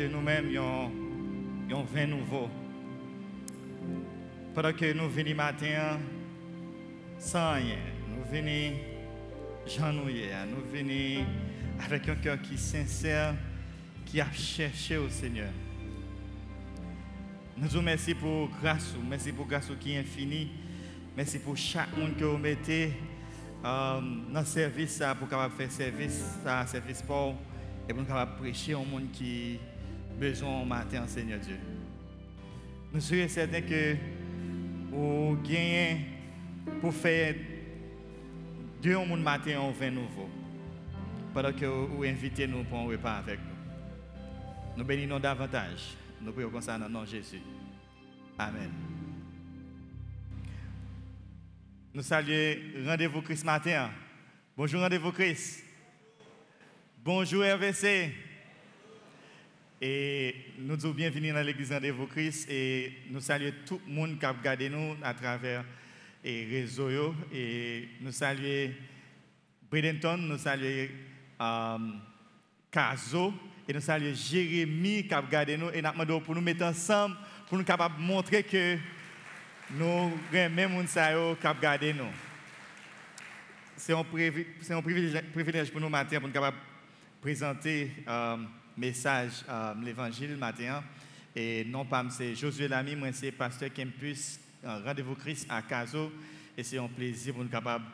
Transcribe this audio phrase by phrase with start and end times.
[0.00, 2.48] de nous-mêmes un vin nouveau.
[4.54, 5.98] Pendant que nous venons matin
[7.18, 7.76] sans rien,
[8.08, 8.76] nous venons
[9.66, 11.26] genouiller, nous venons
[11.84, 13.34] avec un cœur qui est sincère,
[14.06, 15.50] qui a cherché au Seigneur.
[17.58, 20.48] Nous vous remercions pour grâce, merci pour grâce qui est infinie.
[21.14, 22.92] Merci pour chaque monde que vous mettez
[23.62, 24.00] euh,
[24.32, 27.34] dans le service pour capable faire service, ça, service pour
[27.86, 29.58] et pour capable prêcher au monde qui
[30.20, 31.56] besoin au matin, Seigneur Dieu.
[32.92, 33.96] Nous sommes certains que
[34.90, 36.00] vous gagnez
[36.82, 37.34] pour faire
[38.82, 40.28] deux monde matin un vin nouveau.
[41.32, 44.76] Pendant que vous invitez nous pour un repas avec nous.
[44.76, 45.96] Nous bénissons davantage.
[46.20, 47.40] Nous prions comme ça dans le nom de Jésus.
[48.38, 48.70] Amen.
[51.94, 53.90] Nous saluons Rendez-vous Christ matin.
[54.54, 55.64] Bonjour Rendez-vous Christ.
[57.02, 58.29] Bonjour RVC.
[59.82, 64.26] Et nous disons bienvenue dans l'église Rendez-vous Christ et nous saluons tout le monde qui
[64.26, 65.64] a regardé nous à travers
[66.22, 67.14] les réseaux.
[67.32, 68.74] Et nous saluons
[69.70, 70.88] Bradenton, nous saluons
[71.38, 71.98] um,
[72.70, 73.32] Caso
[73.66, 77.16] et nous saluons Jérémy qui a regardé nous et nous demandons pour nous mettre ensemble
[77.48, 78.76] pour nous capables de montrer que
[79.70, 82.04] nous même gens qui regardé nous.
[83.78, 86.58] C'est un, privilège, pour nous matin pour nous capables
[87.22, 88.36] présenter euh,
[88.80, 90.82] message, euh, l'évangile matin.
[91.36, 96.10] Et non pas, c'est Josué Lamy, moi c'est pasteur Campus, euh, Rendez-vous Christ à Caso.
[96.56, 97.84] Et c'est un plaisir pour nous capables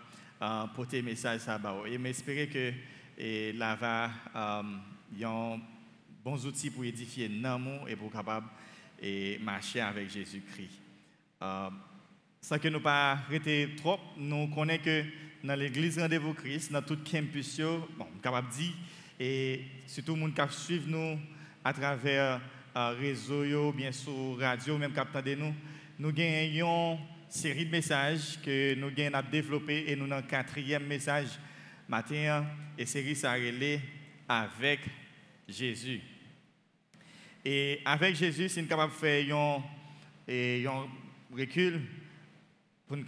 [0.41, 2.73] de porter le message à Et j'espère que
[3.19, 4.11] et là va
[5.19, 5.59] y a un
[6.25, 8.47] bons outils pour édifier nos et pour capable
[9.03, 10.81] et marcher avec Jésus-Christ.
[11.43, 11.71] Euh,
[12.41, 15.05] sans que nous pas arrêter trop, nous connaissons que
[15.45, 17.61] dans l'église Rendez-vous Christ, dans tout campus,
[17.97, 18.73] bon, capable de dire,
[19.19, 21.19] et surtout les gens qui suivent nous
[21.65, 22.41] à travers
[22.77, 25.55] euh, réseau, bien sûr, radio, même qui nous,
[25.99, 30.87] nous gagnons une série de messages que nous avons développés et nous avons un quatrième
[30.87, 31.39] message
[31.89, 33.35] matin, et série ça
[34.29, 34.81] avec
[35.49, 36.01] Jésus.
[37.45, 39.63] Et avec Jésus, c'est capable de faire un,
[41.33, 41.81] recul
[42.87, 43.05] pour nous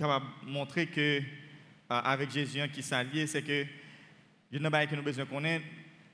[0.46, 1.22] montrer que euh,
[1.88, 3.66] avec Jésus qui s'allie, c'est que
[4.50, 5.64] il y a que nous besoin connaître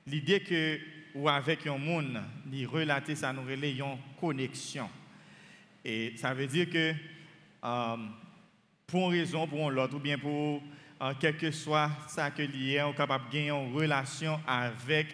[0.07, 0.79] l'idée que
[1.15, 2.21] ou avec un monde,
[2.51, 4.89] il relater ça nous relais une connexion.
[5.83, 6.93] Et ça veut dire que
[7.63, 7.95] euh,
[8.85, 10.61] pour une raison, pour l'autre, ou bien pour
[11.01, 15.07] euh, quel que soit ça que lié, on est capable de gagner une relation avec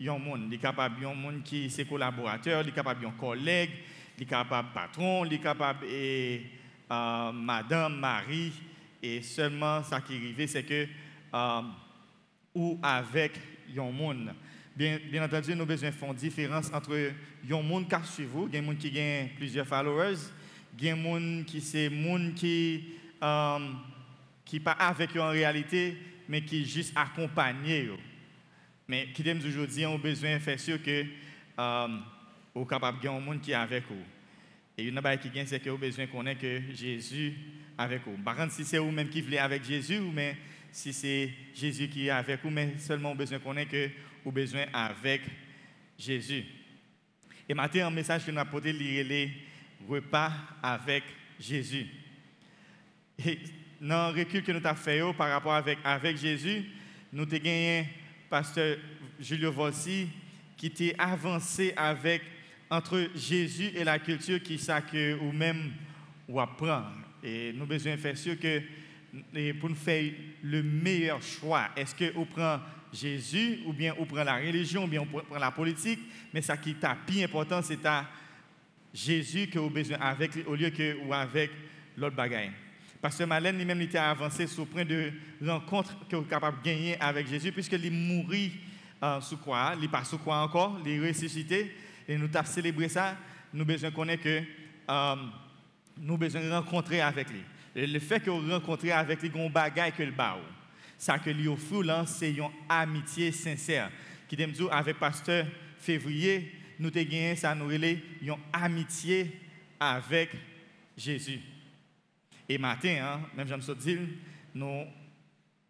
[0.00, 0.44] un monde.
[0.46, 3.70] Il est capable un monde qui est collaborateur, il est capable un collègue,
[4.16, 6.42] il est capable patron, il est capable et
[6.90, 8.52] euh, madame, Marie,
[9.02, 10.86] et seulement ce qui arrive, c'est que
[11.34, 11.62] euh,
[12.54, 13.32] ou avec
[14.76, 17.12] Bien, entendu, nous besoin une différence entre
[17.50, 20.16] un monde qui suit vous, il y a un monde qui a plusieurs followers,
[20.78, 22.84] il y a un monde qui c'est monde qui
[23.22, 23.58] euh,
[24.44, 25.96] qui pas avec eux en réalité,
[26.28, 27.90] mais qui juste accompagné.
[28.88, 31.04] Mais qui t'aime aujourd'hui, on a besoin de faire sûr que
[31.58, 31.88] euh,
[32.54, 34.02] vous capable de un monde qui est avec vous.
[34.76, 37.34] Et une chose qui gagne, c'est que vous besoin de connaître que Jésus
[37.76, 38.16] avec vous.
[38.24, 40.36] Par contre, si c'est vous-même qui voulez avec Jésus, mais
[40.72, 43.90] si c'est Jésus qui est avec vous, mais seulement besoin de connaître que
[44.24, 45.22] vous besoin avec
[45.98, 46.44] Jésus.
[47.48, 49.32] Et maintenant, un message que nous avons apporté, les
[49.88, 50.32] repas
[50.62, 51.02] avec
[51.38, 51.86] Jésus.
[53.24, 53.38] Et
[53.80, 56.64] dans le recul que nous avons fait par rapport avec, avec Jésus,
[57.12, 57.88] nous avons gagné
[58.28, 58.76] pasteur
[59.18, 60.08] Julio Volsi
[60.56, 62.22] qui était avancé avec
[62.70, 64.80] entre Jésus et la culture qui ça
[65.20, 65.72] ou même
[66.28, 66.92] ou apprendre.
[67.22, 68.62] Et nous besoin faire sûr que
[69.60, 70.12] pour nous faire
[70.42, 72.60] le meilleur choix, est-ce que on prend
[72.92, 76.00] Jésus ou bien on prend la religion ou bien on prend la politique,
[76.32, 78.06] mais ça qui est plus important c'est à
[78.92, 81.50] Jésus que vous besoin avec au lieu que ou avec
[81.96, 82.50] l'autre bagaille.
[83.00, 85.12] Parce que Malène lui-même était avancé sur le point de
[85.44, 88.52] rencontre que vous capable de gagner avec Jésus puisque il mourit
[89.02, 91.74] euh, sous quoi, il pas sous quoi encore, il ressuscité.
[92.06, 93.16] Et nous avons célébré ça,
[93.54, 94.42] nous besoin connaître que
[94.90, 95.16] euh,
[95.98, 97.42] nous besoin rencontrer avec lui.
[97.74, 100.40] Le fait que vous rencontrez avec lui, un bagage que le bao.
[100.98, 103.90] Ça que lui offre c'est une amitié sincère.
[104.28, 105.46] Qui dire avec pasteur
[105.78, 107.70] février, nous avons gagné nous
[108.22, 109.40] une amitié
[109.78, 110.30] avec
[110.96, 111.40] Jésus.
[112.48, 114.00] Et matin, hein, même j'aime ça dire,
[114.54, 114.84] nous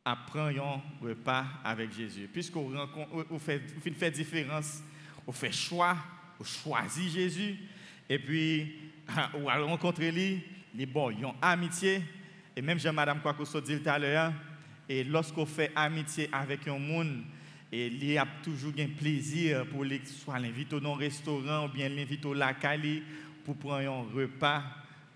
[0.05, 2.29] apprenons repas avec Jésus.
[2.33, 3.61] Puisqu'on fait,
[3.95, 4.83] fait différence,
[5.27, 5.97] on fait choix
[6.39, 7.57] ou choisi Jésus,
[8.09, 8.75] et puis,
[9.41, 10.43] ou à rencontrer lui,
[10.75, 12.03] les bons, ils ont amitié,
[12.57, 14.33] et même Jean-Madame Kwakoso dit tout à l'heure,
[14.89, 17.23] et lorsqu'on fait amitié avec un monde,
[17.73, 22.27] et il a toujours un plaisir pour les, soit l'inviter au restaurant ou bien l'inviter
[22.27, 22.67] au lac
[23.45, 24.63] pour prendre un repas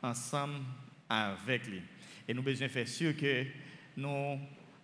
[0.00, 0.60] ensemble
[1.08, 1.82] avec lui.
[2.28, 3.44] Et nous besoin faire sûr que
[3.96, 4.38] nous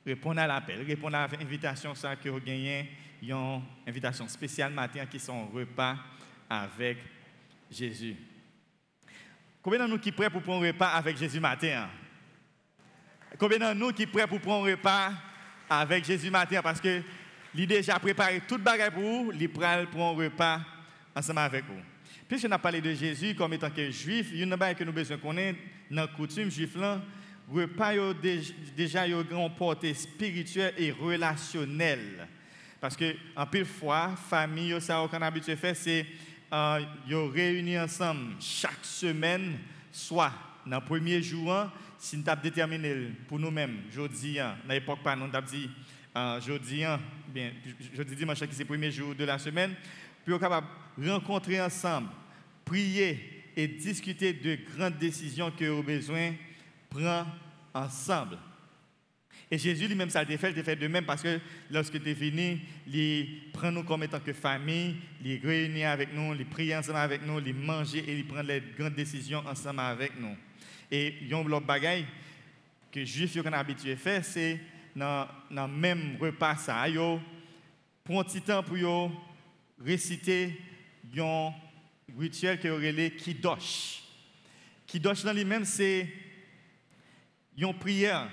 [0.05, 2.90] répondons à l'appel, répondons à l'invitation ça que vous gagnez,
[3.22, 5.96] une invitation spéciale matin qui sont repas
[6.49, 6.99] avec
[7.70, 8.17] Jésus.
[9.62, 11.88] Combien de nous qui prêts pour prendre un repas avec Jésus matin?
[13.38, 15.12] Combien de nous qui prêts pour prendre un repas
[15.68, 16.62] avec Jésus matin?
[16.62, 17.02] Parce que
[17.54, 20.60] l'idée déjà préparé toute bagarre pour vous, il prend un repas
[21.14, 21.80] ensemble avec vous.
[22.26, 24.84] Puisqu'on a parlé de Jésus comme étant que juif, il y a une chose que
[24.84, 25.58] nous besoin connaître
[25.90, 27.02] dans la coutume juif là,
[27.52, 27.92] repas
[28.74, 32.28] déjà une grande portée spirituelle et relationnelle.
[32.80, 36.06] Parce que en pile fois, famille ça qu'on habitué faire c'est
[36.52, 36.81] euh,
[37.32, 39.58] réunir ensemble chaque semaine,
[39.93, 40.32] soit
[40.67, 42.94] dans le premier jour, hein, si nous avons déterminé
[43.29, 45.70] pour nous-mêmes, jeudi, dans l'époque, nous avons dit
[46.17, 47.52] euh, jeudi, hein, bien,
[47.94, 49.75] jeudi, dimanche, c'est le premier jour de la semaine,
[50.25, 50.67] puis capable
[50.99, 52.08] de rencontrer ensemble,
[52.64, 56.32] prier et discuter de grandes décisions que vous besoin
[56.88, 57.26] prendre
[57.75, 58.38] ensemble.
[59.52, 61.41] Et Jésus lui-même, ça a été fait, il fait de même parce que
[61.73, 64.94] lorsque tu es venu, il prend nous comme étant que famille,
[65.25, 68.62] il réunit avec nous, il prie ensemble avec nous, il mange et il prend les
[68.79, 70.37] grandes décisions ensemble avec nous.
[70.88, 72.06] Et il y a un bagaille
[72.93, 74.61] que les Juifs ont habitué à faire, c'est
[74.94, 77.20] dans le même repas, ça, yo,
[78.05, 78.76] prend un petit temps pour
[79.85, 80.61] réciter
[81.19, 81.53] un
[82.17, 84.03] rituel qui est Kidosh.
[84.87, 86.08] Kidosh dans lui-même, c'est
[87.58, 88.31] une prière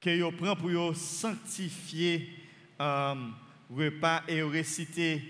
[0.00, 2.28] que prend pour sanctifier
[2.80, 3.14] euh,
[3.70, 5.22] repas et réciter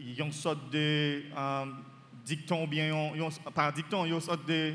[0.00, 1.64] une sorte de euh,
[2.24, 3.12] dicton, bien,
[3.54, 4.72] par dicton, une sorte de euh,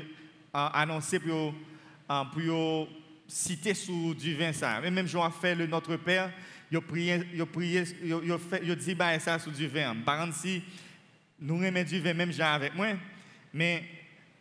[0.52, 1.54] annoncer pour,
[2.10, 2.88] euh, pour
[3.28, 4.80] citer sous du vin ça.
[4.80, 6.32] Mais même Jean a fait le Notre Père,
[6.70, 7.18] il prié,
[8.74, 9.94] dit bah, ça sous du vin.
[10.04, 10.62] Par si
[11.38, 12.88] nous remet du vin, même Jean avec moi,
[13.52, 13.84] mais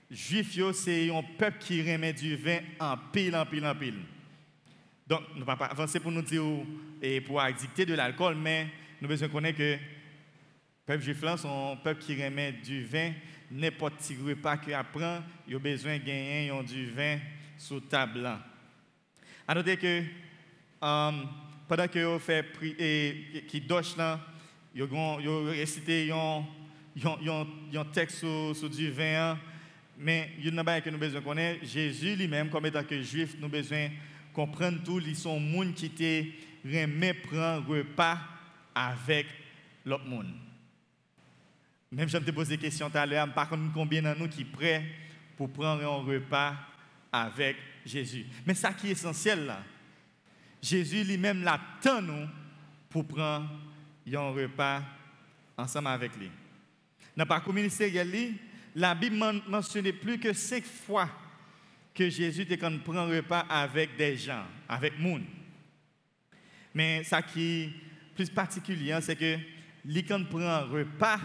[0.10, 4.00] Juif, c'est un peuple qui remet du vin en pile, en pile, en pile.
[5.12, 6.42] Donc, nous ne pouvons pas avancer pour nous dire
[7.02, 8.68] et pour dicter de l'alcool, mais
[9.02, 9.80] nous devons connaître que le
[10.86, 13.12] peuple juif là, un peuple qui remet du vin,
[13.52, 17.18] n'importe qui repas qu'il apprend, il a besoin de gagner du vin
[17.58, 18.25] sous table.
[19.46, 20.02] À noter que
[20.81, 21.28] um,
[21.68, 22.46] pendant que vous fait
[22.80, 24.18] et qui doche là,
[24.74, 25.16] vous
[25.48, 29.38] récité un texte sur, du vin,
[29.98, 31.66] mais il y a une que nous besoin connaître.
[31.66, 33.90] Jésus lui-même, comme étant que juif, nous besoin
[34.33, 36.24] comprendre tout, ils sont gens qui te
[36.66, 38.19] remet prendre repas
[38.74, 39.28] avec
[39.86, 40.33] l'autre monde.
[41.92, 44.30] Même si je te pose des questions tout à l'heure, par contre, combien de nous
[44.30, 44.86] qui prêts
[45.36, 46.56] pour prendre un repas
[47.12, 48.25] avec Jésus.
[48.45, 49.62] Mais ça qui est essentiel là,
[50.62, 52.27] Jésus lui-même l'attend nous
[52.89, 53.50] pour prendre
[54.13, 54.84] un repas
[55.57, 56.30] ensemble avec lui.
[57.18, 58.34] Dans le parcours ministériel,
[58.75, 59.18] la Bible
[59.48, 61.10] mentionne plus que cinq fois
[61.94, 65.24] que Jésus était quand prend repas avec des gens, avec monde.
[66.74, 67.70] Mais ça qui est
[68.16, 69.38] plus particulier, c'est que
[69.86, 71.20] il quand prend repas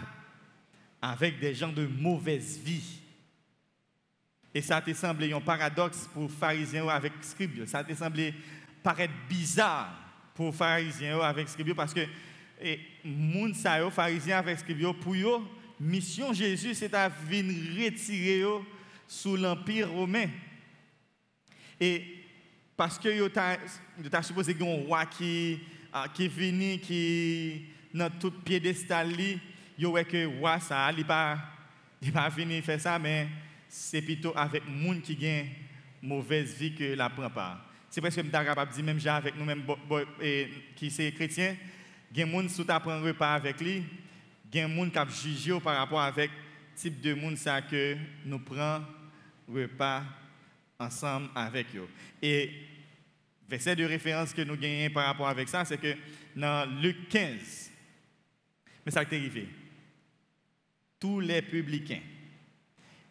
[1.01, 2.99] avec des gens de mauvaise vie.
[4.53, 7.65] Et ça t'a semblé un paradoxe pour pharisiens avec scribes.
[7.65, 8.33] Ça t'a semblé
[8.81, 9.93] paraître bizarre
[10.33, 12.01] pour pharisiens avec scribes parce que
[13.03, 13.53] moun
[13.91, 15.41] pharisiens avec scribes pour eux
[15.79, 18.43] mission Jésus c'est à venir retirer
[19.07, 20.27] sous l'empire romain.
[21.79, 22.03] Et
[22.75, 25.59] parce que vous avez supposé qu'il y a un roi qui,
[25.93, 29.09] uh, qui est venu, qui dans tout piédestal,
[29.79, 31.39] vous voyez que le roi, ça, il n'est pas,
[32.29, 33.27] venu faire ça, mais
[33.67, 35.45] c'est plutôt avec les gens qui ont
[36.03, 37.65] une mauvaise vie que la prend pas.
[37.89, 39.63] C'est presque que je capable de dire, même avec nous-mêmes
[40.75, 41.55] qui sont chrétiens,
[42.11, 43.83] il y a des gens qui un repas avec lui,
[44.53, 46.29] il y a des gens qui jugé par rapport avec
[46.75, 47.37] type de monde
[47.69, 48.85] que nous prenons
[49.51, 50.03] repas
[50.79, 51.87] ensemble avec eux.
[52.21, 52.51] Et
[53.47, 55.95] verset de référence que nous gagnons par rapport avec ça, c'est que
[56.35, 57.71] dans Luc 15,
[58.85, 59.47] mais ça a arrivé.
[60.99, 62.01] Tous les publicains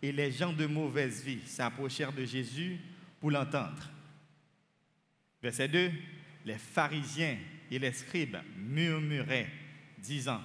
[0.03, 2.79] et les gens de mauvaise vie s'approchèrent de Jésus
[3.21, 3.91] pour l'entendre.
[5.43, 5.93] Verset 2,
[6.45, 7.39] les pharisiens
[7.71, 9.51] et les scribes murmuraient,
[9.99, 10.43] disant,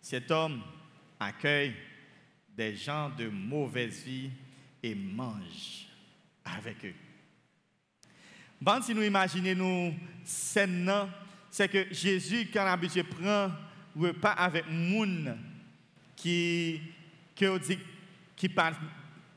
[0.00, 0.62] cet homme
[1.18, 1.74] accueille
[2.56, 4.30] des gens de mauvaise vie
[4.82, 5.85] et mange
[6.56, 6.94] avec eux.
[8.60, 10.90] Bon, si nous imaginons nous scène,
[11.50, 13.50] c'est que Jésus, quand habitué prend
[13.94, 15.36] repas avec moun
[16.14, 16.80] qui
[17.34, 17.46] qui
[18.34, 18.74] qui parle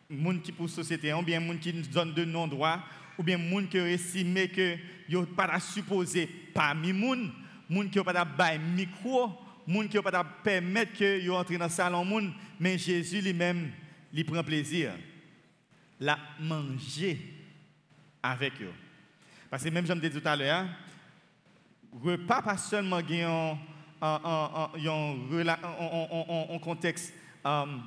[0.09, 2.79] moun qui pour société, ou bien moun qui nous donne de non-droit,
[3.17, 7.31] ou bien moun qui estime que yo pas supposé parmi moun
[7.69, 9.31] monde qui pas de micro,
[9.67, 13.71] monde qui pas permettre que yo entre dans le salon monde, mais Jésus lui-même,
[14.13, 14.93] il prend plaisir
[15.99, 17.19] la manger
[18.23, 18.73] avec eux.
[19.49, 20.65] Parce que même je me dit tout à l'heure,
[21.91, 23.57] repas pas seulement un,
[24.01, 24.69] un,
[26.61, 27.13] contexte
[27.43, 27.83] um,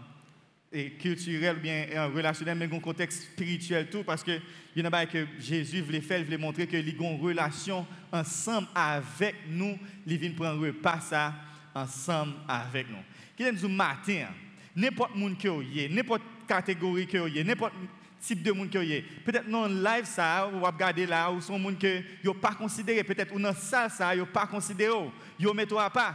[0.99, 4.39] culturel bien relationnel, mais un contexte spirituel tout, parce que
[4.75, 8.69] il y a que Jésus voulait faire, il voulait montrer que les une relation ensemble
[8.75, 11.35] avec nous, il vient prendre repas ça
[11.75, 12.97] ensemble avec nous.
[13.37, 14.27] Qui nous matin,
[14.75, 17.75] n'importe monde que vous n'importe catégorie que vous n'importe
[18.23, 21.79] type de monde que vous Peut-être non live ça, ou regarder là, ou son monde
[21.79, 24.95] que vous pas considéré, peut-être ou dans salle ça, vous pas considéré,
[25.39, 26.15] vous mettez pas.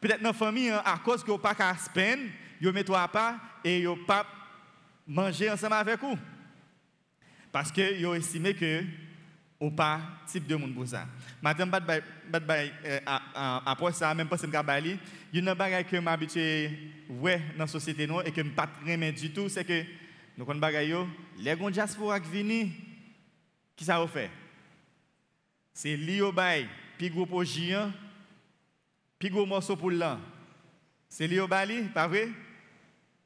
[0.00, 2.28] Peut-être dans la famille, hein, à cause que vous pas qu'à spend,
[2.60, 4.26] vous mettez pas et vous pas
[5.06, 6.18] manger ensemble avec vous.
[7.50, 8.84] Parce que vous estimez que
[9.58, 11.06] ou pas type de monde pour ça.
[11.42, 11.70] Madame,
[12.86, 16.70] euh, après ça, même pas si je il y a une chose que je m'habitue
[17.10, 18.68] ouais dans la société et que ne pas
[19.12, 19.84] du tout, c'est que
[20.40, 20.96] nous connaissons bagay
[21.36, 22.70] les gens diaspora qui viennent,
[23.76, 24.30] qui ça fait
[25.74, 26.66] C'est li au bay,
[26.96, 27.92] puis gros pour géant,
[29.22, 30.18] gros morceau pour l'an.
[31.10, 32.30] C'est li au bali, pas vrai?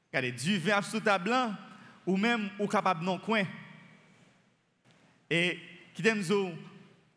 [0.09, 1.33] Regardez, du vin sous table
[2.05, 3.45] ou même ou capable non coin.
[5.31, 5.61] Et
[5.95, 6.25] qui t'aime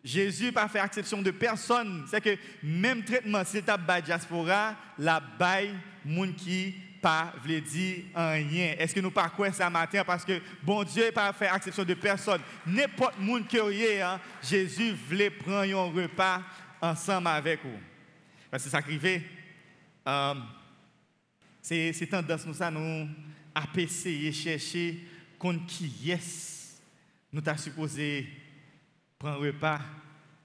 [0.04, 2.06] Jésus pas fait exception de personne.
[2.08, 5.74] C'est que même traitement, c'est ta diaspora, la baille,
[6.06, 6.76] moun qui
[7.08, 8.76] pas veut dire rien.
[8.78, 10.04] Est-ce que nous pas quoi ça matin?
[10.04, 12.42] Parce que bon Dieu pas fait exception de personne.
[12.66, 16.42] N'importe monde qui est hein, Jésus voulait prendre un repas
[16.82, 17.80] ensemble avec vous.
[18.52, 19.22] Parce que ça arrivait
[20.06, 20.34] euh,
[21.62, 23.08] c'est tendance nous ça nous
[23.56, 25.00] à essayer chercher
[25.40, 26.14] contre qui
[27.32, 28.28] nous t'a supposé
[29.18, 29.80] prendre repas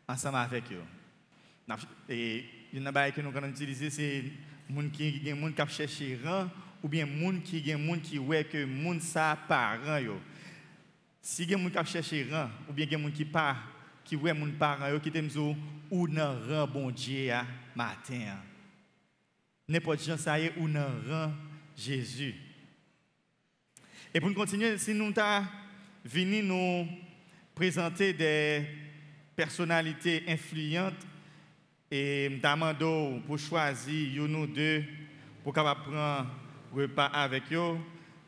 [0.06, 1.76] ensemble avec eux.
[2.08, 4.24] Et une chose que nous allons utiliser c'est
[4.72, 5.70] moun qui gen moun k'ap
[6.24, 6.48] rang
[6.82, 10.18] ou bien moun qui gen moun qui ouais que moun sa parent yo.
[11.20, 11.86] Si gen moun k'ap
[12.30, 13.56] rang ou bien gen moun qui pas
[14.04, 15.28] qui ouais moun parent yo qui t'aime
[15.90, 16.06] ou
[16.48, 17.44] rang bon Dieu à
[17.76, 18.38] matin
[19.68, 21.32] n'importe gens ça y est ou nan rang
[21.76, 22.34] Jésus.
[24.14, 25.44] Et pour continuer si nous t'a
[26.04, 26.86] venu nous
[27.54, 28.66] présenter des
[29.36, 31.06] personnalités influentes
[31.94, 34.82] et demando pour choisir ou deux
[35.44, 36.26] pour capable prendre
[36.74, 37.76] repas avec eux.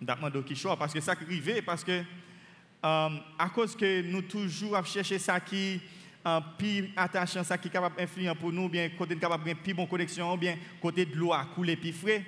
[0.03, 4.77] Demando qui choix parce que ça arrive parce que euh, à cause que nous toujours
[4.77, 5.81] à chercher ça qui
[6.23, 9.73] un plus attachant ça qui est capable d'influer pour nous bien côté capable de plus
[9.73, 12.23] bonne connexion bien côté de l'eau à couler plus frais.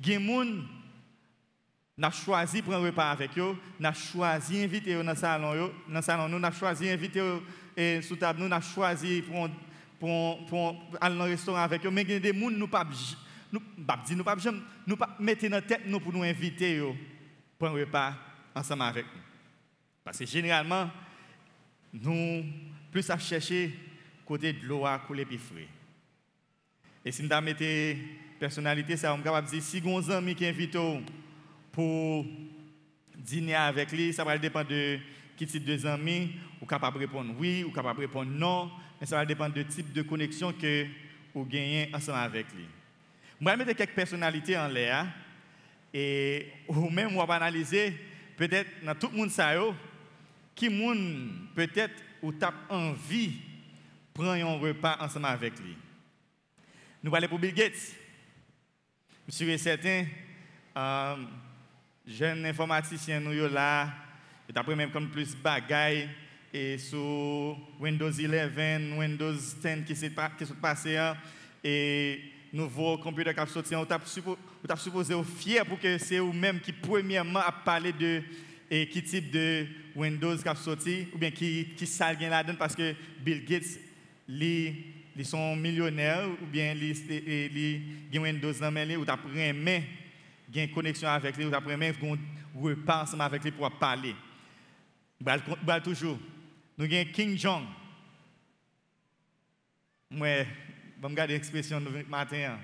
[0.00, 0.64] Gen
[1.98, 6.50] n'a choisi prendre repas avec eux, n'a choisi inviter dans salon dans salon nous n'a
[6.52, 7.20] choisi inviter
[7.76, 9.52] et sous table nous n'a choisi prendre
[10.48, 11.90] pour, aller dans le restaurant avec eux.
[11.90, 12.86] Mais il y a des gens nous pas
[13.50, 14.36] nous pas nous pas
[14.86, 16.82] nous mettre dans tête nous pour nous inviter
[17.58, 18.14] pour un repas
[18.54, 19.22] ensemble avec nous.
[20.02, 20.90] Parce que généralement
[21.92, 22.44] nous
[22.90, 23.72] plus à chercher
[24.26, 25.68] côté de l'eau à couler plus frais.
[27.04, 28.00] Et si nous mettons
[28.40, 30.70] personnalité ça on capable dire si un ami qui
[31.72, 32.24] pour
[33.16, 34.98] dîner avec lui, ça va dépendre de
[35.36, 39.06] qui type de amis, ou capable de répondre oui, ou capable de répondre non mais
[39.06, 40.86] ça va dépendre du type de connexion que
[41.34, 42.64] vous gagnez ensemble avec lui.
[43.40, 45.06] Je vais mettre quelques personnalités en l'air
[45.92, 47.94] et ou même on va analyser
[48.36, 49.52] peut-être dans tout le monde ça
[50.54, 53.32] qui monde peut-être ou tape envie
[54.12, 55.76] prendre un repas ensemble avec lui.
[57.02, 57.96] Nous allons pour Bill Gates.
[59.26, 60.06] Je suis certain,
[60.76, 61.16] euh,
[62.06, 63.88] jeune informaticien nous là,
[64.48, 66.08] et après même comme plus bagaille
[66.52, 70.12] et sur Windows 11, Windows 10 qui s'est
[70.60, 71.16] passé, hein,
[71.62, 72.20] et
[72.52, 74.00] nouveau computer qui sorti, on t'a
[74.76, 78.22] supposé fier pour que c'est vous-même qui premièrement a parlé de
[78.70, 82.74] et qui type de Windows qui a sorti, ou bien qui, qui sale là-dedans parce
[82.74, 83.78] que Bill Gates,
[84.28, 89.18] ils sont millionnaires, ou bien ils ont Windows dans les ou t'as
[90.54, 91.92] une connexion avec lui, ou t'as un
[92.60, 94.14] repas ensemble avec lui pour parler.
[95.82, 96.18] Toujours.
[96.76, 97.64] Nous avons King Jong.
[100.10, 100.44] Moi, je
[101.00, 102.58] vais regarder l'expression de matin.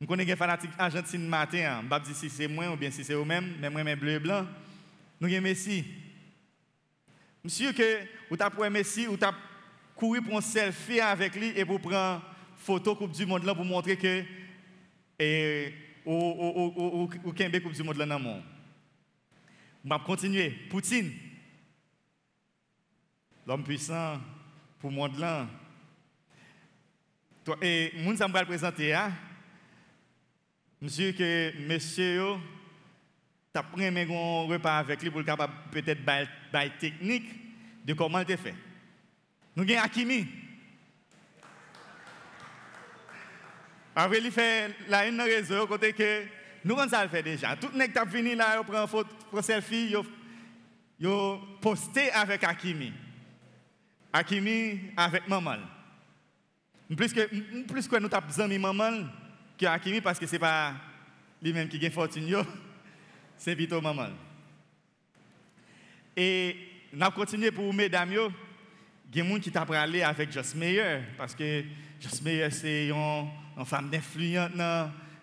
[0.00, 1.80] Je connais des fanatiques argentines matin.
[1.80, 4.12] Je ne pas si c'est moi ou bien si c'est eux-mêmes, mais moi, je bleu
[4.12, 4.46] et blanc.
[5.20, 5.84] Nous avons Messi.
[7.44, 8.00] Monsieur, que
[8.30, 9.36] vous avez Messi, vous avez
[9.96, 12.22] couru pour un selfie avec lui et pour prendre
[12.56, 14.24] photo Coupe du Monde pour montrer que
[15.18, 15.74] et
[16.04, 18.42] au Coupe du Monde là dans le monde.
[19.84, 20.50] Je vais continuer.
[20.68, 21.12] Poutine.
[23.46, 24.20] L'homme puissant
[24.78, 25.48] pour le monde là.
[27.62, 29.12] Et moun ça me présenter hein?
[30.80, 32.36] Monsieur que monsieur
[33.52, 37.28] tu pris un repas avec lui pour capable peut-être bail technique
[37.84, 38.54] de comment il fait.
[39.56, 40.26] Nous avons Akimi.
[43.94, 46.24] Après, il fait la une raison côté que
[46.64, 47.56] nous, on le fait déjà.
[47.56, 49.94] Tout le monde qui a fini là, il prend une photo, prend selfie,
[50.98, 51.08] il
[51.60, 52.92] posté avec Akimi.
[54.12, 55.58] Akimi avec maman.
[56.94, 59.06] Plus que, plus que nous avons besoin de maman
[59.56, 60.74] que Akimi parce que ce n'est pas
[61.40, 62.44] lui-même qui gagne fortune,
[63.38, 64.08] c'est plutôt maman.
[66.16, 66.56] Et
[66.92, 68.18] nous avons continué pour mesdames, il y
[69.20, 71.64] a des gens qui t'a parlé avec Joss Meyer parce que
[72.00, 74.50] Joss Meyer, c'est une, femme d'influence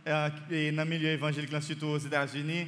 [0.07, 2.67] dans, euh, le milieu évangélique, surtout aux États-Unis.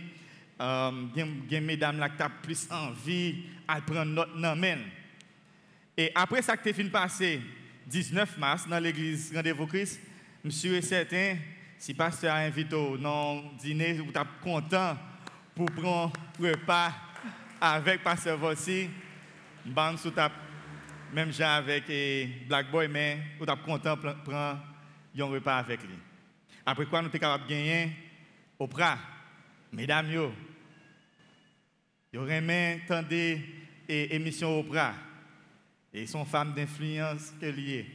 [0.59, 4.77] Il y a mesdames qui ont plus envie de prendre notre nom.
[5.97, 7.41] Et après ça que tu fini passé,
[7.87, 10.01] 19 mars, dans l'église Rendez-vous Christ,
[10.43, 11.37] monsieur est certain,
[11.77, 12.97] si pasteur a invité au
[13.59, 14.97] dîner, vous êtes content
[15.55, 16.93] pour prendre repas
[17.61, 18.89] avec pasteur Vossi,
[19.65, 20.13] ban sous
[21.13, 21.85] même gens avec
[22.47, 24.59] Black Boy, mais vous êtes content de prendre
[25.17, 26.08] un repas avec lui.
[26.71, 27.89] Après quoi, nous sommes capables de gagner
[28.59, 28.99] au Prat.
[29.71, 30.31] Mesdames, yo,
[32.13, 33.41] yo remet tendez
[33.87, 34.65] émission au.
[35.91, 37.87] Et sont femmes d'influence que liées.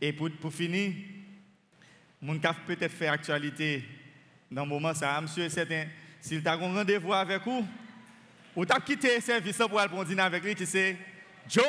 [0.00, 0.92] Et pour, pour finir,
[2.20, 3.84] mon cap peut-être fait actualité
[4.50, 5.86] dans le moment ça, monsieur, certain,
[6.20, 7.64] s'il t'a un rendez-vous avec vous,
[8.56, 10.96] ou t'as quitté le service pour aller dîner avec lui, sais,
[11.48, 11.64] Joe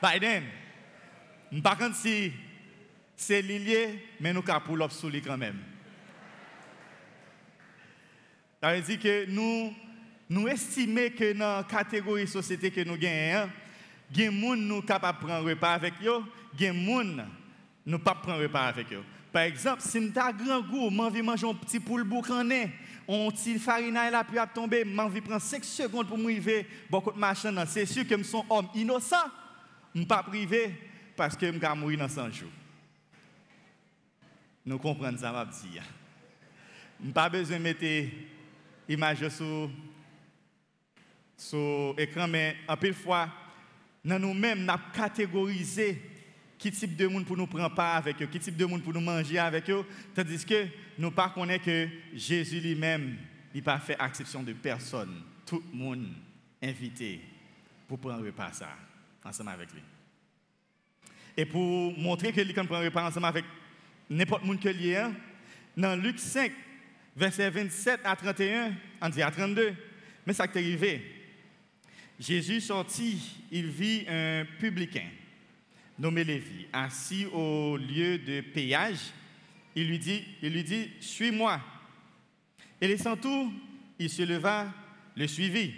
[0.00, 0.44] Biden.
[1.64, 2.32] Par contre, si
[3.16, 5.58] c'est lié, mais nous avons pour sous quand même.
[8.60, 9.26] Ça veut dire que
[10.28, 13.50] nous, estimons que dans la catégorie société que nous gagnons,
[14.14, 16.22] il y a des gens nous capables de prendre repas avec eux,
[16.54, 17.26] il y a des gens
[17.84, 19.02] nous pas prendre repas avec eux.
[19.32, 22.70] Par exemple, si nous avons grand goût, de manger un petit poule boucané,
[23.08, 27.86] un petit farina tomber, j'ai envie de prendre 5 secondes pour m'arriver beaucoup de c'est
[27.86, 29.16] sûr que je suis un homme innocent,
[29.94, 30.72] je ne pas privé
[31.16, 32.50] parce que je vais mourir dans 100 jours.
[34.64, 35.48] Nous comprenons ça, ma
[37.00, 38.12] n'ai pas besoin de mettre
[38.88, 39.70] l'image sur,
[41.36, 43.28] sur l'écran, mais en pile fois,
[44.04, 46.00] nous nous-mêmes, nous catégorisé
[46.58, 48.92] qui type de monde pour nous prendre part avec eux, qui type de monde pour
[48.92, 53.16] nous manger avec eux, tandis que nous ne connaissons que Jésus lui-même,
[53.52, 55.22] n'a pas fait exception de personne.
[55.44, 56.06] Tout le monde
[56.62, 57.20] invité
[57.88, 58.68] pour prendre repas ça,
[59.24, 59.82] ensemble avec lui.
[61.36, 63.44] Et pour montrer que lui prend repas ensemble avec
[64.12, 65.14] n'importe qui que lui hein,
[65.76, 66.52] dans Luc 5,
[67.16, 69.74] verset 27 à 31, on dit à 32,
[70.26, 71.02] mais ça qui est arrivé.
[72.20, 75.08] Jésus sortit, il vit un publicain
[75.98, 79.12] nommé Lévi, assis au lieu de péage.
[79.74, 81.60] Il lui dit, il lui dit, suis-moi.
[82.80, 83.52] Et laissant tout,
[83.98, 84.72] il se leva,
[85.16, 85.74] le suivit.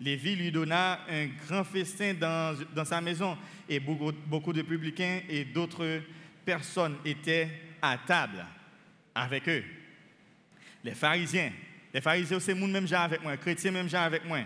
[0.00, 3.36] Lévi lui donna un grand festin dans, dans sa maison
[3.68, 6.02] et beaucoup, beaucoup de publicains et d'autres
[6.46, 7.50] personnes étaient
[7.82, 8.46] à table
[9.14, 9.64] avec eux.
[10.82, 11.52] Les pharisiens,
[11.92, 14.40] les pharisiens, c'est le même genre avec moi, les chrétiens, même genre avec moi.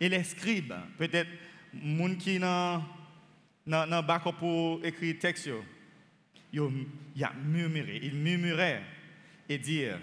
[0.00, 1.28] Et les scribes, peut-être,
[1.74, 2.82] gens qui n'ont
[3.66, 5.50] pas pour écrire texte,
[6.52, 6.60] ils
[7.44, 8.82] murmuré, ils murmuraient
[9.48, 10.00] et dirent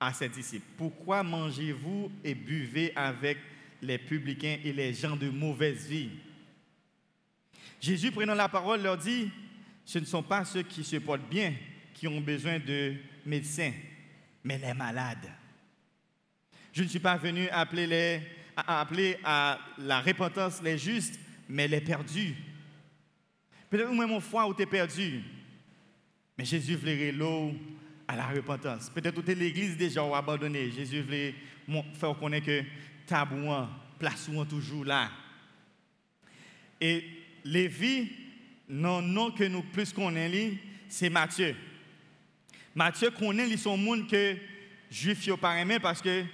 [0.00, 3.38] à ses disciples, pourquoi mangez-vous et buvez avec
[3.82, 6.10] les publicains et les gens de mauvaise vie?
[7.80, 9.30] Jésus, prenant la parole, leur dit,
[9.90, 11.52] ce ne sont pas ceux qui se portent bien
[11.92, 12.94] qui ont besoin de
[13.26, 13.72] médecins,
[14.44, 15.28] mais les malades.
[16.72, 18.20] Je ne suis pas venu appeler les
[18.56, 22.36] à appeler à la repentance les justes, mais les perdus.
[23.68, 25.24] Peut-être même au foi où tu es perdu,
[26.38, 27.52] mais Jésus voulait l'eau
[28.06, 28.90] à la repentance.
[28.90, 30.70] Peut-être que l'église déjà abandonné.
[30.70, 31.34] Jésus voulait
[31.94, 32.62] faire connaître que
[33.08, 35.10] tabouan, place où toujours là.
[36.80, 37.02] Et
[37.44, 38.19] Lévi,
[38.70, 40.56] non, non que nous plus connaissons,
[40.88, 41.56] c'est Matthieu.
[42.74, 44.36] Matthieu connaît son monde que
[44.88, 46.24] juif ne pas parce que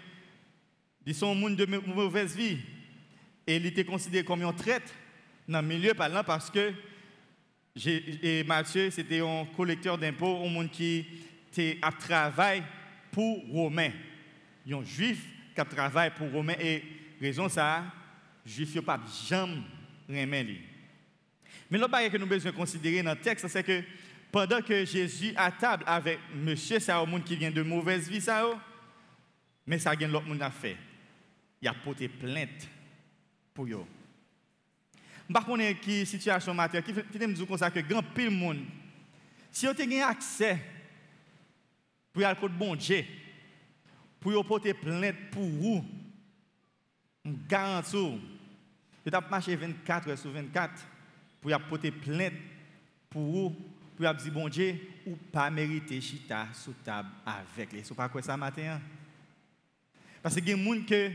[1.07, 2.59] ils sont monde de mauvaise vie.
[3.46, 4.92] Et il était considéré comme un traite
[5.49, 6.72] dans le milieu parlant parce que
[7.85, 11.07] et Matthieu, c'était un collecteur d'impôts, un monde qui
[11.53, 12.62] était à travail
[13.12, 13.92] pour Romains.
[14.70, 16.57] Un juif qui travaille pour Romains.
[16.59, 16.83] Et
[17.20, 17.85] raison ça,
[18.44, 19.62] juif n'a pas jamais
[20.09, 20.76] remis.
[21.70, 23.83] Mais l'autre chose que nous besoin considérer dans le texte, c'est que
[24.31, 28.20] pendant que Jésus à table avec monsieur, c'est un monde qui vient de mauvaise vie,
[28.20, 28.44] ça,
[29.66, 30.76] mais ça a l'autre monde à faire
[31.61, 32.68] il a porté plainte
[33.55, 33.85] pour eux.
[35.29, 38.61] Je ne sais pas qui situation matin, qui me dit ça que grand pile monde
[39.50, 40.59] Si vous avez accès
[42.12, 43.05] pour aller côté bon Dieu,
[44.20, 45.85] pour porter plainte pour vous,
[47.24, 48.20] je garantis,
[49.05, 50.72] vous avez marché 24 heures sur 24
[51.53, 52.35] pour porter plainte
[53.09, 53.57] pour vous,
[53.97, 57.85] pour dire bon Dieu, ou pas mériter chita sous table avec les.
[57.85, 58.81] Ce pas quoi ça matin?
[60.23, 61.11] Parce que y a des gens que,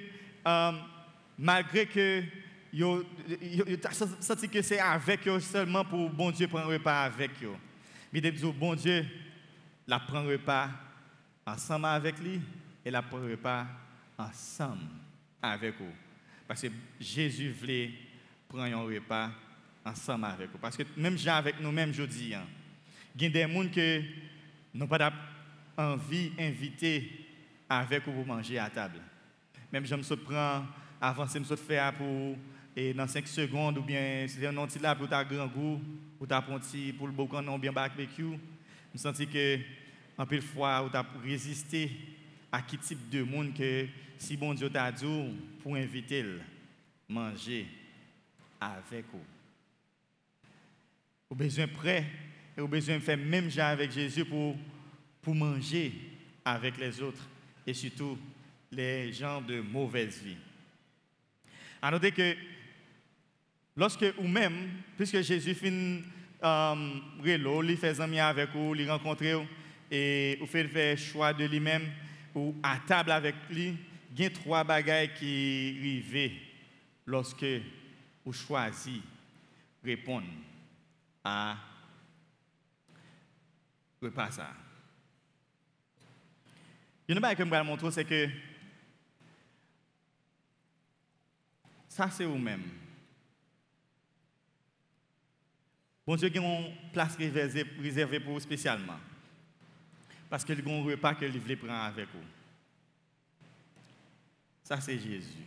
[0.48, 0.72] euh,
[1.38, 2.24] malgré que
[2.72, 3.06] yo,
[3.42, 3.78] yo, yo
[4.20, 7.56] senti que c'est avec eux seulement pour bon Dieu prendre repas avec eux.
[8.12, 9.06] Mais dit bon Dieu,
[9.86, 10.70] la prend repas
[11.46, 12.40] ensemble avec lui
[12.86, 13.68] et la prend repas
[14.18, 14.82] ensemble
[15.42, 15.94] avec vous.
[16.48, 16.68] Parce que
[17.00, 17.92] Jésus voulait
[18.48, 19.32] prendre un repas
[19.86, 20.58] ensemble avec vous.
[20.58, 22.46] Parce que même gens avec nous-mêmes, je dis, hein,
[23.16, 24.06] il y a des gens qui
[24.74, 25.12] n'ont pas
[25.78, 27.28] envie d'inviter
[27.70, 29.00] avec vous pour manger à table.
[29.72, 30.66] Même je me prends,
[31.00, 32.36] avancer, me faire pour
[32.76, 35.82] et dans 5 secondes, ou bien c'est un petit là pour ta grand goût,
[36.20, 38.38] ou ta ponti pour le bocon non bien barbecue,
[38.94, 39.60] je sens que
[40.18, 41.92] en pile fois, ou as résisté
[42.52, 45.06] à quel type de monde que si bon Dieu t'a dit
[45.62, 46.24] pour inviter
[47.10, 47.68] manger
[48.60, 49.41] avec vous.
[51.32, 52.06] Vous besoin prêt
[52.58, 54.58] et vous besoin faire même genre avec Jésus pour,
[55.34, 55.94] manger
[56.44, 57.26] avec les autres
[57.66, 58.18] et surtout
[58.70, 60.36] les gens de mauvaise vie.
[61.82, 62.36] À noter que
[63.78, 66.04] Lorsque ou même, puisque Jésus finit
[66.44, 69.24] euh, relo, il fait amis avec vous, il rencontre
[69.90, 71.90] et vous fait le choix de lui-même
[72.36, 73.78] ou à table avec lui,
[74.14, 76.32] il y a trois bagailles qui arrivent
[77.06, 77.46] lorsque
[78.26, 79.00] vous choisissez
[79.82, 80.28] répondre
[81.24, 81.58] à
[84.02, 84.54] repas ça.
[87.08, 88.30] Il y a une que je vais montrer, c'est que
[91.88, 92.64] ça c'est vous-même.
[96.06, 99.00] Bon Dieu a une place réservée pour vous spécialement.
[100.32, 102.24] Parce que le un repas que vous voulez prendre avec vous.
[104.64, 105.44] Ça, c'est Jésus.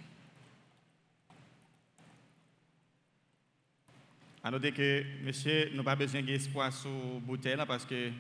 [4.47, 8.11] À noter que, monsieur, nous pas besoin d'espoir sur bouteille parce que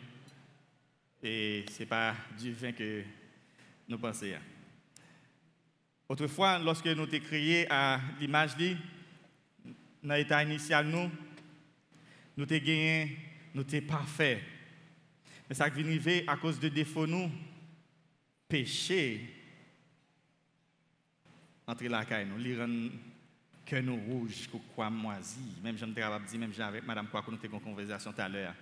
[1.23, 3.03] ce n'est pas du vin que
[3.87, 4.25] nous pensons.
[6.09, 8.53] Autrefois, lorsque nous créé à l'image,
[10.03, 11.11] dans l'état initial, nous,
[12.39, 13.19] nous t'es gagné,
[13.55, 14.43] nous t'es parfait.
[15.47, 17.31] Mais ça vient arriver à cause de défauts nous,
[18.49, 19.29] péché,
[21.67, 22.43] entre la caille nous,
[23.65, 25.57] que nous rouge, que quoi moisi.
[25.63, 28.29] Même j'aime capable dire, même j'ai avec madame quoi nous avons une conversation tout à
[28.29, 28.55] l'heure.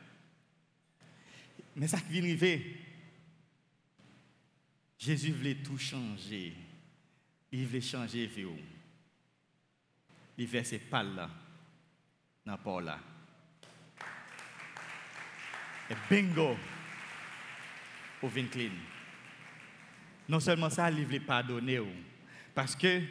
[1.74, 2.76] Mais ça qui vient arriver,
[4.98, 6.54] Jésus voulait tout changer.
[7.50, 8.46] Il voulait changer vie.
[10.38, 11.28] Il versait pas là,
[12.46, 12.98] dans Paul là.
[15.90, 16.56] Et bingo,
[18.22, 18.70] au vin clean.
[20.28, 21.80] Non seulement ça, il veut pardonner.
[22.54, 23.02] Parce que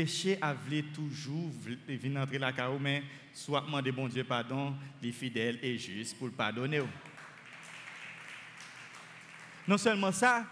[0.00, 1.50] péché a voulu toujours
[1.86, 3.02] venir entrer la carreau, mais
[3.34, 6.80] soit demander bon Dieu pardon, les fidèles et juste pour le pardonner.
[9.68, 10.46] Non seulement ça,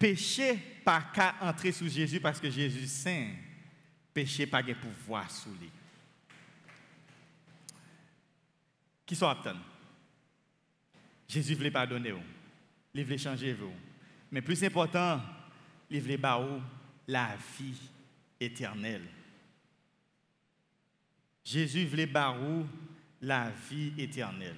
[0.00, 3.28] péché pas qu'à entrer sous Jésus parce que Jésus est saint.
[4.12, 5.70] Péché pas de pouvoir sous lui.
[9.06, 9.48] Qui sont aptes?
[11.28, 12.14] Jésus voulait pardonner.
[12.92, 13.72] Il voulait changer vous.
[14.32, 15.22] Mais plus important,
[15.88, 16.18] il voulait
[17.06, 17.80] la vie
[18.40, 19.06] éternelle.
[21.44, 22.66] Jésus voulait vous
[23.20, 24.56] la vie éternelle?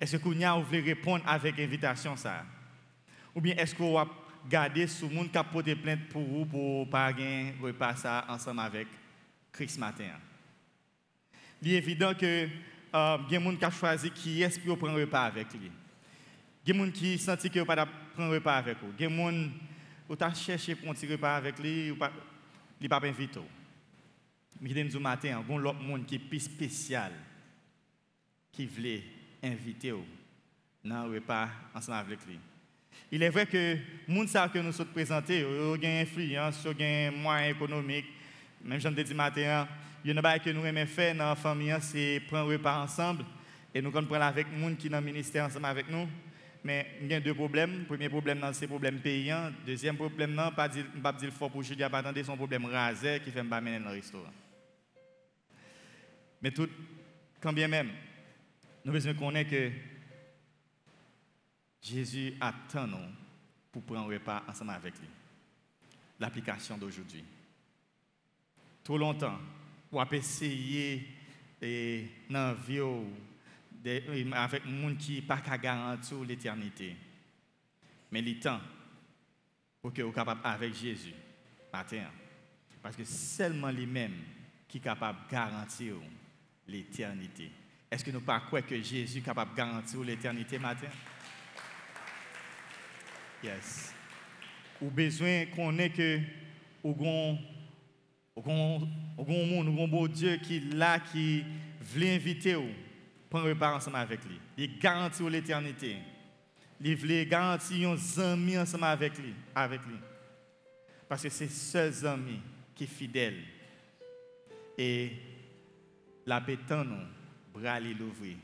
[0.00, 2.44] Est-ce que vous voulez répondre avec invitation ça?
[3.34, 3.98] Ou bien est-ce que vous
[4.48, 7.12] garder ce monde qui a porté plainte pour vous pour ne pas
[7.62, 8.88] repasser ensemble avec
[9.52, 10.10] Christ matin?
[11.62, 12.48] Il est évident que
[12.94, 15.70] euh, il y a choisi qui est pour prendre repas avec lui.
[16.66, 18.92] Il y a des gens qui senti que pas prendre repas avec vous.
[18.98, 19.08] Il y
[20.06, 22.12] qui ont cherché pour prendre repas avec lui, ou pas,
[22.80, 23.40] il pas invité.
[24.60, 27.12] Mais il a matin, il y a monde qui est plus spécial,
[28.52, 29.02] qui voulait
[29.42, 29.92] inviter
[30.84, 32.38] dans le repas ensemble avec lui.
[33.10, 33.76] Il est vrai que
[34.08, 38.06] les gens que nous sommes présentés, ont une influence, ont un moyen économique.
[38.62, 39.66] Même je me dis matin,
[40.04, 43.24] il y a chose que nous aimons faire dans la famille, c'est prendre repas ensemble.
[43.74, 46.08] Et nous prendre avec les gens qui sont dans le ministère ensemble avec nous.
[46.64, 47.80] Mais il y a deux problèmes.
[47.80, 49.50] Le premier problème, c'est le problème payant.
[49.60, 53.42] Le deuxième problème, non, pas dire fort pour Julia, pas son problème rasé qui fait
[53.42, 54.32] me mener dans le restaurant.
[56.40, 56.68] Mais tout,
[57.40, 57.90] quand bien même,
[58.82, 59.70] nous devons connaître que
[61.82, 63.12] Jésus attend nous
[63.70, 65.08] pour prendre repas ensemble avec lui.
[66.18, 67.24] L'application d'aujourd'hui.
[68.82, 69.38] Trop longtemps,
[69.90, 71.06] pour essayer
[71.60, 72.80] et dans vie
[73.84, 76.96] avec gens qui pas qu'à garantir l'éternité.
[78.10, 78.60] Mais il temps
[79.82, 81.14] pour que vous capable avec Jésus
[81.72, 82.04] matin.
[82.82, 84.14] Parce que seulement lui-même
[84.68, 85.94] qui est capable de garantir
[86.66, 87.50] l'éternité.
[87.90, 90.88] Est-ce que nous pas croire que Jésus est capable de garantir l'éternité matin?
[93.42, 93.94] Yes.
[94.80, 96.20] Ou besoin qu'on ait que
[96.82, 97.38] au grand
[98.36, 101.44] au monde, au bon Dieu qui là qui
[101.80, 102.83] veut inviter vous
[103.34, 104.38] prendre repas ensemble avec lui.
[104.56, 105.96] Il garantit l'éternité.
[106.80, 109.96] Il veut garantir un ami ensemble avec lui, avec lui.
[111.08, 112.40] Parce que c'est seul ami
[112.76, 113.42] qui est fidèle.
[114.78, 115.16] Et
[116.24, 118.36] la béton nous, bras l'ouvrir.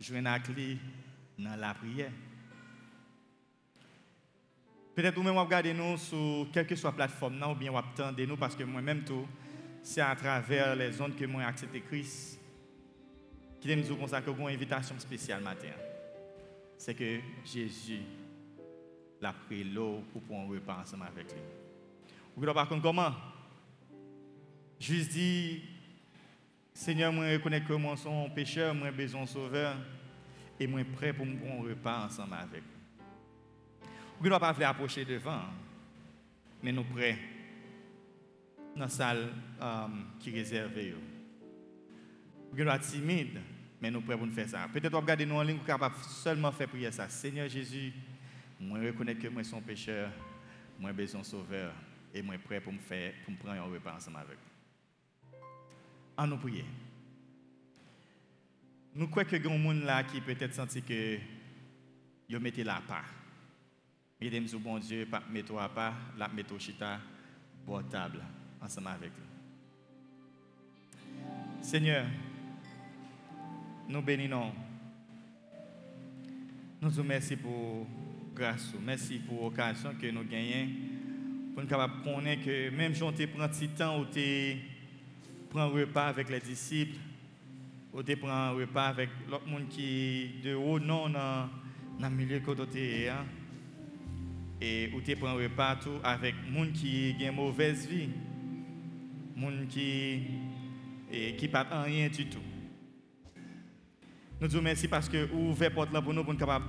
[0.00, 0.78] Joindre avec lui
[1.38, 2.12] dans la prière.
[4.94, 8.26] Peut-être vous-même vous regardez nous sur quelle que soit la plateforme, ou bien vous attendez
[8.26, 9.28] nous parce que moi-même tout,
[9.82, 12.37] c'est à travers les ondes que moi accepté Christ.
[13.60, 15.72] Qui nous consacrer une invitation spéciale matin.
[16.76, 18.02] C'est que Jésus
[19.20, 21.40] l'a pris l'eau pour pouvoir repas ensemble avec lui.
[22.36, 23.12] Vous par contre comment?
[24.78, 25.60] Juste dit,
[26.72, 29.76] Seigneur, moi reconnais que moi suis un pécheur, moi besoin sauveur,
[30.60, 33.88] et moi prêt pour un repas ensemble avec vous.
[34.20, 35.42] Vous ne pas approcher devant,
[36.62, 37.18] mais nous prêts
[38.76, 40.94] dans la salle um, qui est réservée.
[42.52, 43.40] Vous êtes timide,
[43.80, 44.68] mais nous prêts pour nous faire ça.
[44.72, 47.08] Peut-être vous regardez nous en ligne, vous capable seulement faire prier ça.
[47.08, 47.92] Seigneur Jésus,
[48.60, 50.10] moi reconnais que moi suis pécheur,
[50.78, 51.72] moi besoin sauveur,
[52.12, 55.38] et moi prêt pour me faire, pour me prendre un repas ensemble avec vous.
[56.16, 56.64] En nous prier.
[58.94, 61.18] Nous croyons que y a des gens là qui peut-être senti que
[62.28, 63.14] vous mettez la part.
[64.20, 66.98] Mesdames et bon Dieu, pas mettre à part, la mettre au chita,
[67.88, 68.24] table
[68.60, 69.24] ensemble avec lui.
[71.62, 72.06] Seigneur,
[73.88, 74.52] nous bénissons.
[76.80, 77.86] Nous vous remercions pour
[78.34, 80.68] grâce, merci pour l'occasion que nous gagnons
[81.58, 84.56] pour nous capables connaître que même si on prend petit temps, tu
[85.50, 86.96] prend un repas avec les disciples,
[88.06, 91.48] tu prend un repas avec l'autre monde qui de haut non dans
[91.98, 93.24] le milieu que tu hein.
[94.60, 98.10] et tu prend un repas tout avec monde qui a une mauvaise vie
[99.36, 100.20] gens qui
[101.10, 102.47] et qui rien du tout.
[104.40, 106.64] Nous disons merci parce que vous ouvrez porte là pour nous pour nous capables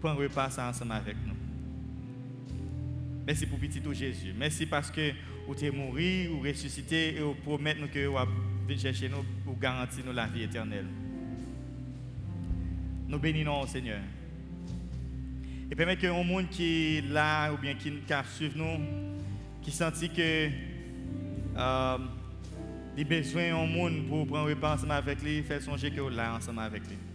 [0.00, 1.34] prendre repas ensemble avec nous.
[3.26, 4.32] Merci pour petit tout Jésus.
[4.38, 5.12] Merci parce que
[5.46, 8.16] vous êtes mort, ou ressuscité et vous promettez nous que vous
[8.66, 10.86] venir chercher nous pour garantir nous la vie éternelle.
[13.08, 14.00] Nous bénissons Seigneur.
[15.70, 17.92] Et permettez que un monde qui est là ou bien qui,
[18.34, 18.84] suivre nous,
[19.60, 20.48] qui sentit que
[21.56, 21.98] euh,
[22.96, 26.60] il a besoin monde pour prendre repas ensemble avec lui, faire songer que là ensemble
[26.60, 27.07] avec lui.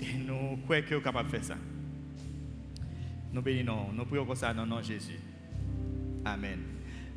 [0.00, 1.56] Et nous croyons que est capable de faire ça.
[3.32, 5.18] Nous bénissons, nous prions pour ça dans le nom de Jésus.
[6.24, 6.58] Amen.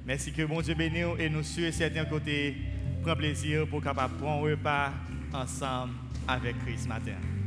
[0.05, 2.55] Merci que mon Dieu bénisse et nous sur certains côtés
[3.01, 4.91] prend plaisir pour prendre repas
[5.33, 5.93] ensemble
[6.27, 7.38] avec Christ matin.